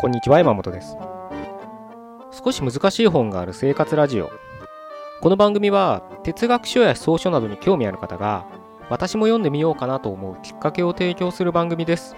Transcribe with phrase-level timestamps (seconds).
[0.00, 0.96] こんにちは山本です。
[2.30, 4.30] 少し難しい本がある生活ラジオ。
[5.20, 8.46] この番組は哲学書や思想書などに興味ある方が
[8.88, 12.16] 私も読んでみようかなと思うきっかけを提供する番組です。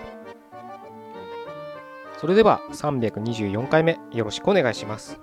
[2.18, 5.18] それでは324回目よろしくお願いします。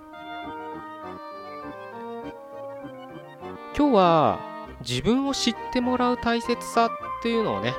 [3.74, 4.38] 今日は
[4.86, 7.72] 自分を知ってもらう大切さっていうのをね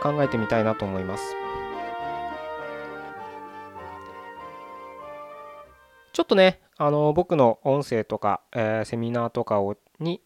[0.00, 1.24] 考えてみたいなと思います。
[6.16, 10.22] ちょっとね、あの僕の音声とか、えー、セミナーとかをに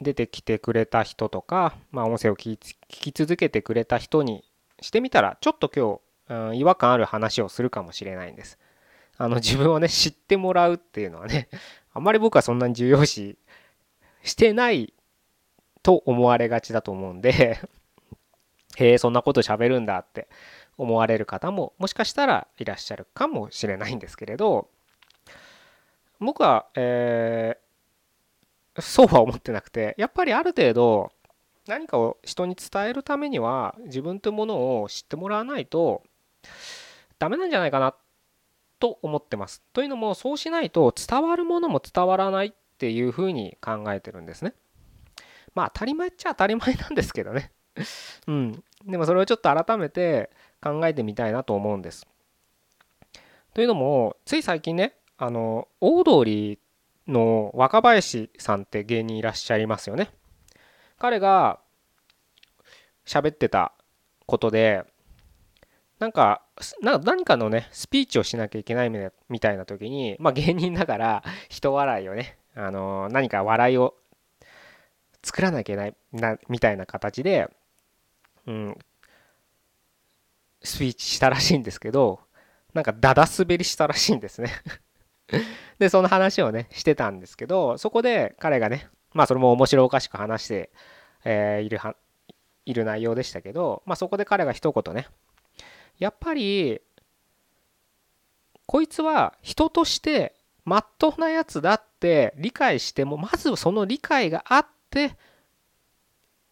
[0.00, 2.56] 出てきてくれた人とか、まあ、音声を聞
[2.88, 4.42] き続けてくれた人に
[4.80, 6.00] してみたら、ちょっと今
[6.38, 8.58] 日、うん、違和感ある話をするかもしれないんです。
[9.18, 11.50] あの自分をね、知ってもらうっていうのはね、
[11.92, 13.36] あんまり僕はそんなに重要視
[14.22, 14.94] してない
[15.82, 17.60] と思われがちだと思うんで
[18.78, 20.26] へえ、そんなこと喋るんだって
[20.78, 24.70] 思われる方ももしかしたらいらっしゃるかもしれないんですけれど、
[26.24, 31.12] 僕は、えー、そうは思ってなくてやっぱりある程度
[31.66, 36.02] 何かを人に伝えるためには自分というものを知ってもらわないと
[37.18, 37.94] ダメなんじゃないかな
[38.78, 39.62] と思ってます。
[39.72, 44.52] というのもそうしないと伝わるものも伝わらないっていうふうに考えてるんですね。
[45.54, 47.50] まあ当たり前っちゃ当たり前なんですけどね。
[48.26, 48.64] うん。
[48.84, 50.30] でもそれをちょっと改めて
[50.62, 52.06] 考えてみたいなと思うんです。
[53.54, 56.58] というのもつい最近ねあのオードリー
[57.10, 60.10] の若林さんって芸人いらっしゃいますよね。
[60.98, 61.60] 彼が
[63.06, 63.72] 喋ってた
[64.26, 64.84] ことで
[65.98, 66.42] なんか
[66.82, 68.90] 何かのねスピーチをしなきゃいけない
[69.30, 73.94] みたいな時にまあ芸人だから人笑いをねあの何か笑いを
[75.22, 77.48] 作らなきゃいけないなみたいな形で、
[78.46, 78.78] うん、
[80.62, 82.20] スピーチしたらしいんですけど
[82.74, 84.50] なんかだだ滑りしたらしいんですね
[85.78, 90.70] で、その話をね、してたんですけど、そこで彼がね、まあそれも面白おかしく話して、
[91.24, 91.96] え、いるは、
[92.66, 95.06] いる内容でしたけど、まあそこで彼が一言ね、
[95.98, 96.80] やっぱり、
[98.66, 105.16] こいつは人としてまっとうなやつだって理解しても、まずその理解があって、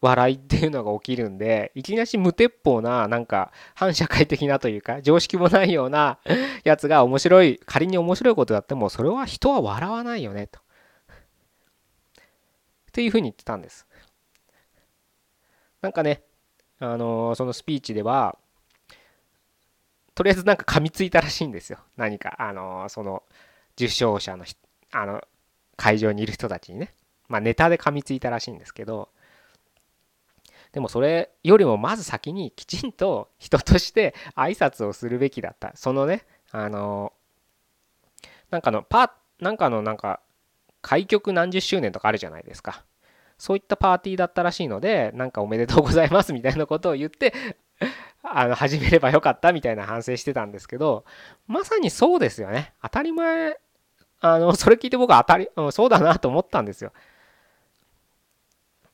[0.03, 6.19] 笑いっていうのが起きるんでいきなり無鉄砲ななんか反社会的なというか常識もないような
[6.65, 10.59] やつが面白い仮に面白いことだってもそれは人は笑わないよねと。
[10.59, 10.63] っ
[12.91, 13.87] ていうふうに言ってたんです。
[15.81, 16.21] なんかね
[16.79, 18.37] あのそのスピーチでは
[20.15, 23.23] とりあえずなんか噛みついたらしいんですよ何かあのその
[23.75, 24.45] 受賞者の
[24.91, 25.21] あの
[25.77, 26.93] 会場にいる人たちにね
[27.29, 29.09] まあネタで噛みついたらしいんですけど
[30.73, 35.71] でもそれよりもまず先にきちんと人として 挨拶をするべきだった。
[35.75, 37.13] そのねあの
[38.49, 40.19] なんかのパーなんかのなんか
[40.81, 42.83] 開局何十周年とかあるじゃないですか。
[43.37, 47.33] そういったパーティーだったらしいのでなんかおめでとうございますみたいなことを言って
[48.23, 51.03] あの始めればよかったみたいな反省してたんですけど
[51.47, 52.73] まさにそうですよね。
[52.81, 53.59] 当たり前
[54.21, 56.93] あのそれ聞いて僕は当たり、そうだなと思ったんですよ。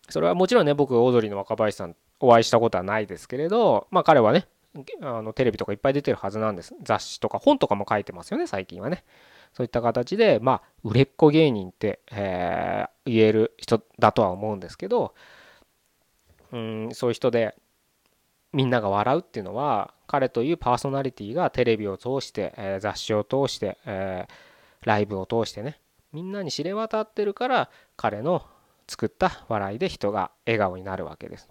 [0.09, 4.47] それはもちろんね僕オードリーの若林さんお会いしたことはないですけれどまあ彼はね
[5.02, 6.75] あのテレビとかいっぱい出てるはずなんです。
[6.84, 9.03] 雑誌とか本とかも書いてますよね最近はね。
[9.53, 15.16] そういった形でまあ売れっ子芸人って、えー、言える人だとは思うんですけど
[16.52, 17.56] うんそういう人で
[18.53, 24.34] みんなが笑うっていうのは彼というパーソナリティがテレビを通して、えー、雑誌を通して、えー、
[24.86, 25.80] ライブを通してね
[26.14, 28.46] みんなに知れ渡ってるから彼の
[28.89, 31.50] 作った笑いで人が笑顔になるわけです。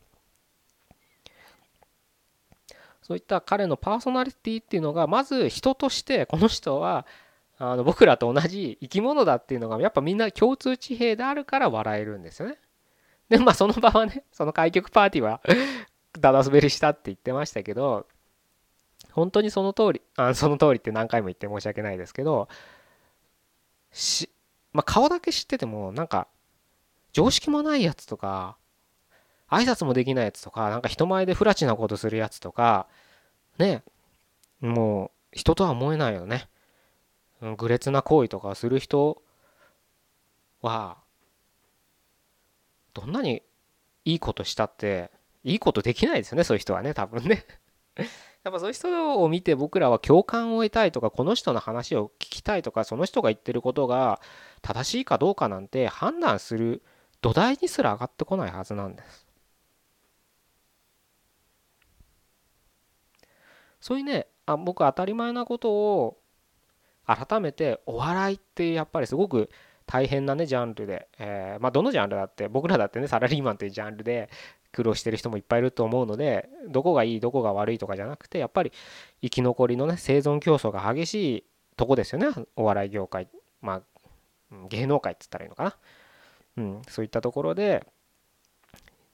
[3.02, 7.06] そういった彼のパーソナリティっていうのがまず人としてこの人は
[7.58, 12.58] あの僕らと同じ生き物だっていうのがやっぱみんな共通地平であるから笑えるんですよね。
[13.30, 15.40] でまあその場はねその開局パーティーは
[16.18, 18.06] だだ滑りしたって言ってましたけど
[19.12, 22.48] 本当にその通りあその通りって何回も言って申し訳ないですけど
[23.92, 24.28] し、
[24.72, 26.28] まあ、顔だけ知っててもなんか
[27.12, 28.56] 常識もないやつとか
[29.50, 32.86] 挨拶もできないやつとかなんか人前で不埒なことするやつとか
[33.58, 33.82] ね
[34.60, 36.48] もう人とは思えないよね。
[37.56, 39.22] 愚劣な行為とかする人
[40.60, 40.98] は
[42.94, 43.42] どんなに
[44.04, 45.12] いいことしたって
[45.44, 47.44] いいことできないですよねそういう人はね多分ね。
[48.44, 54.20] やっぱそういう人を見て僕らは共感を得たいとかこの人の話を聞きたいとかその人が言ってることが
[54.62, 56.82] 正しいかどうかなんて判断する
[57.20, 59.26] 土台にすら上がってこないはずなんです。
[63.80, 66.18] そういうねあ僕当たり前なことを
[67.06, 69.50] 改めてお笑いってやっぱりすごく
[69.86, 74.28] 大変なねジャンルで、えー、まあどのジャンルだって僕らだってねサラリーマンというジャンルで
[74.72, 78.72] 苦労してる人もいっぱいいると思うのでどこがいいどこが悪いとかじゃなくてやっぱり
[79.22, 81.44] 生き残りのね生存競争が激しい
[81.76, 83.28] とこですよねお笑い業界。
[83.62, 83.82] まあ
[84.68, 85.76] 芸能界っつったらいいのかな、
[86.58, 87.86] うん、そういったところで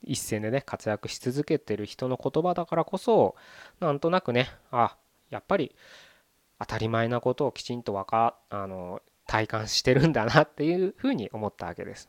[0.02, 3.34] 一線でね活躍し続けてる人の言葉だからこそ
[3.80, 4.96] なんとなくねあ
[5.30, 5.74] やっぱり
[6.58, 12.08] 当たり前なことをきちんとわかあの体感してるんだなっていうふうに思ったわけです。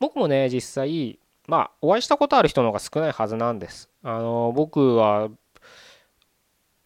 [0.00, 3.90] 僕もね実際まあお会いしたことある人の方が少ないはずなんです。
[4.02, 5.30] あの僕は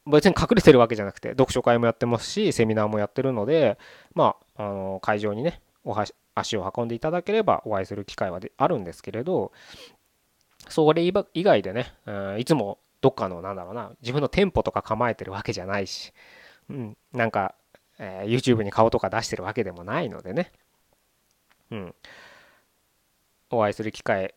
[0.07, 3.79] 別に隠れてるわけじゃなくて読書会もやってますしセミナーもやってるので
[4.15, 6.05] まああの会場にねおは
[6.35, 9.53] 足を運んでいただければお会いする機会はあるんですけれど
[10.69, 11.95] それ以外でね、
[12.39, 16.13] いつもどっかのなんだろうな自分の店舗とか構えてるわけじゃないし、
[16.69, 17.55] うん、なんか、
[17.99, 20.53] えー、YouTube に顔とか出してるわけでもないのでね、
[21.71, 21.95] うん、
[23.51, 24.35] お会いする機会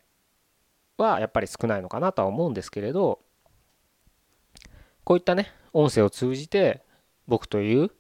[0.98, 3.20] はやっぱり少ないのかなとは思うんですけれど
[5.04, 6.82] こういったね音声を通じて
[7.28, 7.92] 僕という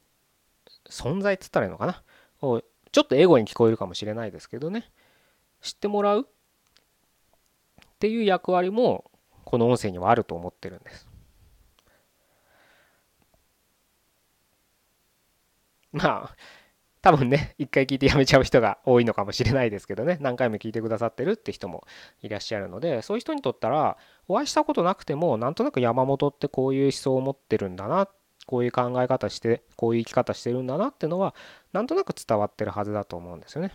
[0.89, 2.03] 存在っつったらいいのかな
[2.41, 2.61] を
[2.91, 4.91] ちょっとエゴに聞こえるかもしれないですけどね。
[5.61, 6.21] 知ってもらう？
[6.21, 6.25] っ
[7.99, 9.11] ていう役割も
[9.45, 11.07] この音声にはあると思ってるんです。
[15.93, 16.35] まあ
[17.01, 20.17] 多分ね一回聞いてやめちゃう人が多いのかもしれないですけどね。
[20.21, 21.83] 何回も聞いてくださってるって人も
[22.21, 23.97] いらっしゃるのでそういう人にとったら
[24.27, 28.09] お会いしたことなくてもなんとなく山本ってこういう思想を持ってるんだなっ
[28.51, 31.33] こういう考え方してこういう生き方してるんだなってのは
[31.71, 33.71] なんとなく伝わってるはずだと思うんですよね。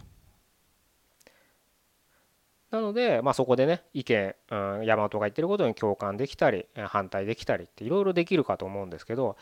[2.71, 9.39] なので、まあ、そこでね意見、うん、山本が言ってることに共感できたり反対できたりっていろいろできるかと思うんですけど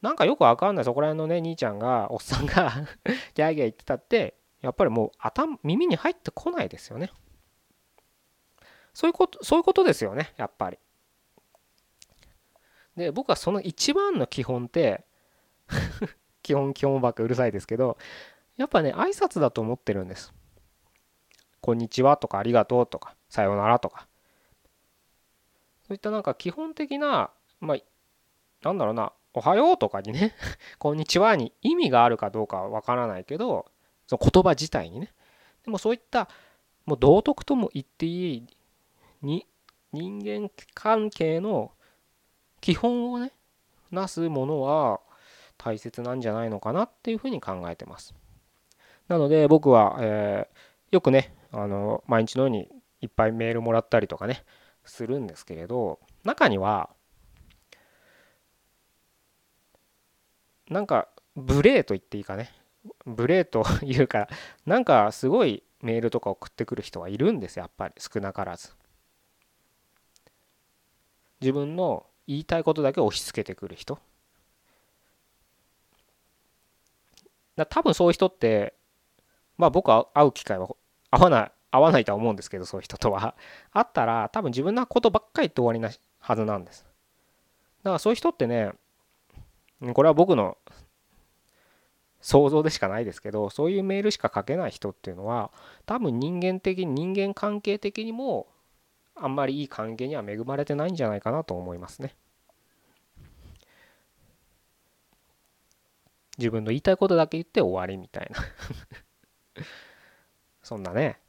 [0.00, 2.72] なんかよくわかんないそこら辺のね兄ちゃんがおっさんが
[3.34, 7.12] ギャーギャー言ってたってやっぱりもう頭耳に入ってこないですよね。
[8.94, 10.78] そういうことそういうことですよねやっぱり。
[12.96, 15.04] で僕はその一番の基本って
[16.42, 17.96] 基本基本ばっかうるさいですけど
[18.56, 20.32] やっぱね挨拶だと思ってるんです。
[21.60, 24.08] こんにちはとかありがとうとかさようならとか
[25.86, 27.30] そういったなんか基本的な
[27.60, 27.78] まあ
[28.62, 30.34] なんだろうなおはようとかにね
[30.78, 33.70] こんにちはに意味があるかどうかはわからないけど
[34.08, 35.14] その言葉自体にね
[35.64, 36.28] でもそういった
[36.84, 38.46] もう道徳とも言っていい
[39.22, 39.46] に
[39.92, 41.70] 人間関係の
[42.62, 43.32] 基本をね
[43.90, 45.00] なすものは
[45.58, 48.14] 大切なんじゃないのかなっていうふうに考えてます。
[49.08, 52.68] なので僕は、えー、よくねあの毎日のように
[53.02, 54.44] いっぱいメールもらったりとかね
[54.84, 56.88] するんですけれど中には
[60.70, 62.50] なんか無礼と言っていいかね。
[63.04, 64.28] 無礼というか
[64.66, 67.94] なんかすごいメールとか送ってくる人はいるんですやっぱり。
[67.98, 68.70] 少なからず。
[71.40, 73.98] 自分の言いたいことだけ押し付けてくる人。
[77.56, 78.74] だ多分そういう人って
[79.58, 80.68] まあ僕は会う機会は
[81.10, 83.34] 合わない合わないとは思うんですけどそういう人とは。
[83.72, 86.84] あったら多分自分のことばっかり言って終わりなはずなんです。
[87.82, 88.72] だからそういう人ってね
[89.94, 90.56] これは僕の
[92.20, 95.50] 想像でしかないですけどそういうメールしか書けない人っていうのは
[95.86, 98.46] 多分人間的に人間関係的にも
[99.14, 102.14] あんまりいい関係には恵まれてないんじゃないかなと思いますね。
[106.38, 108.30] 自分の言いたいことだけ言って終わりみたい
[109.54, 109.64] な。
[110.62, 111.20] そんなね。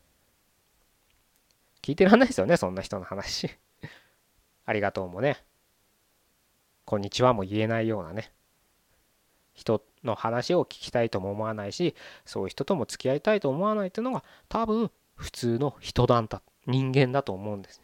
[1.81, 3.49] 聞いてらんないですよねそんな人の話。
[4.65, 5.43] ありがとうもね。
[6.85, 8.31] こんにちはも言えないようなね。
[9.53, 16.41] 人の話を聞きたいとも思わないしそういう人とも付き合いたいと思わないっていうのが多分普通の人だだ。
[16.67, 17.81] 人間だと思うんです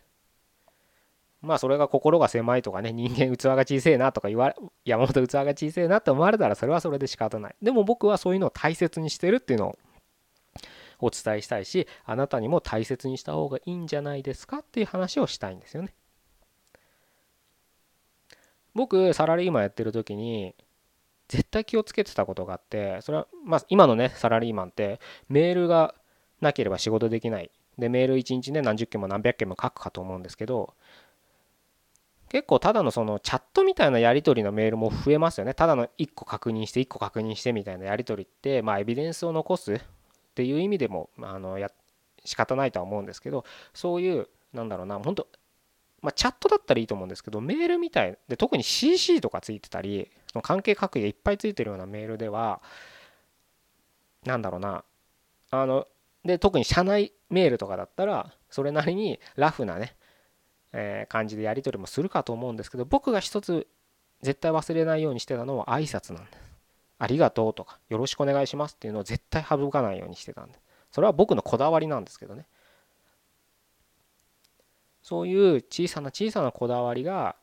[1.42, 7.56] まあそれが心が狭いとかね人間器が小さいなとか言われ山本器が小さいなって思われたらそれはそれで仕方ない。
[7.62, 9.80] でも僕はそういうのを大切にしてるっていうのを
[11.00, 15.94] お伝えしたいしあなたにも大切にした方がいいんじゃないですかっていう話をしたいんですよね。
[18.76, 20.56] 僕サラリーマンやってる時に
[21.30, 25.96] 絶対気をつけてたことがあってそれはまあ今のねサラリーマンってメールが
[26.42, 27.50] なければ仕事できない。
[27.80, 30.74] でメール1日ね何十件も何百件も書くかと思うんですけど
[32.30, 35.56] 結構ただのそのチャットみたいなやり取りのメールも増えますよね。
[35.56, 39.80] ただの1個確認して1個確認してみたいなやり取りってまあエビデンスを残すっ
[40.36, 41.72] ていう意味でもあのや
[42.24, 45.28] 仕方ないとは思うんですけどそういうなんだろうな本当
[46.02, 52.62] まあチャットだったらいいと思うんですけどメールみたいで特に CC とかついてたりその関係各位がいっぱいついてるようなメールでは
[54.24, 54.84] なんだろうな
[55.50, 55.88] あの
[56.26, 59.96] で特に社内メールとかだったらそれなりにラフなね、
[60.74, 63.68] えー、感じでやり取りもするかと思うんですけど僕が一つ
[64.22, 66.50] 絶対忘れないようにしてたのは挨拶なんです。
[67.00, 70.60] ありがとうとかよろしくお願いしますっていうのを絶対省かないようにしてたんで
[70.92, 72.46] それは僕のこだわりなんですけどね
[75.02, 77.38] そういう小さな小さなこだわりが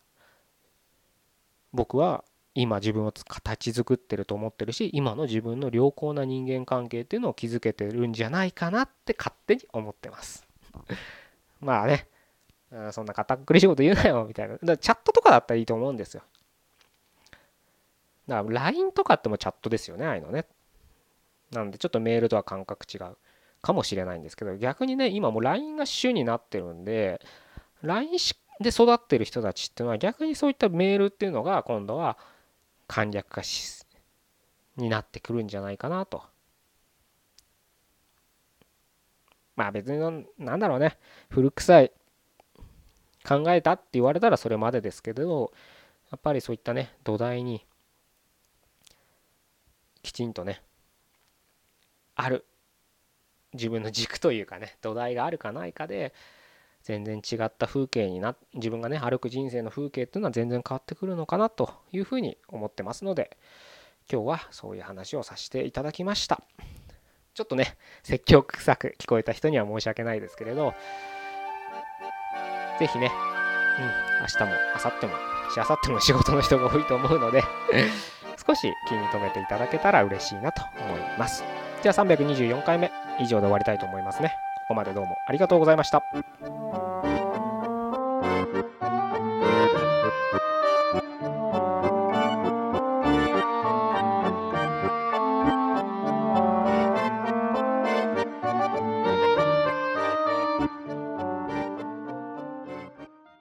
[1.73, 2.23] 僕は
[2.57, 10.47] 今自分を形作ってると思ってるし今の自分の良好な人間関係っていうのを築けてるんじゃないかなって勝手に思ってます。
[11.61, 12.07] まあね
[12.91, 14.59] そんな堅苦しいこと言うなよみたいな。
[14.63, 16.23] だチャットとかだったらいいと思うんですよ。
[18.27, 20.47] だから LINE とかってもチャットですよねああいうのね。
[21.53, 23.17] なのでちょっとメールとは感覚違う
[23.61, 27.21] かもしれないんですけど逆にね今もう LINE が主になってるんで
[27.83, 28.13] LINE
[28.61, 32.19] で育ってる人たちっていうのは逆にそういったメールっていうのが今度は
[32.87, 33.85] 簡略化し
[34.77, 36.23] になってくるんじゃないかなと。
[39.57, 40.99] まあ別になんだろうね
[41.31, 41.93] 古臭い
[43.27, 45.53] 考えたって言われたらそれまでですけど
[46.11, 47.65] やっぱりそういったね土台に
[50.03, 50.63] きちんとね
[52.15, 52.45] ある
[53.55, 56.13] 自分の軸というかね土台があるかないかで
[56.87, 63.37] 全然違った風景にな自分がね歩く人生の風景っていうのは全然変わってくるのかなというふうに思ってますので
[64.09, 66.41] 今日はそういう話をさせていただきました。
[67.35, 70.75] ちょっとね説教臭く聞こえた人には申し訳ないですけれど
[72.79, 73.11] 是非ね
[73.79, 75.13] うん明日も明後日も
[75.53, 77.43] しあさっても仕事の人が多いと思うので
[78.47, 81.43] 少し気に留めていただけたら嬉しいなと思います。
[81.83, 84.37] じゃあ324回目以上で終わりたいと思いますね。
[84.67, 86.03] ここまでどうもありがとうございました。